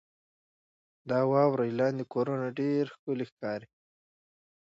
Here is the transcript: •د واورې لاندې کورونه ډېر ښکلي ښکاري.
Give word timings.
•د 1.09 1.11
واورې 1.31 1.69
لاندې 1.79 2.03
کورونه 2.13 2.47
ډېر 2.59 2.83
ښکلي 2.95 3.25
ښکاري. 3.31 3.67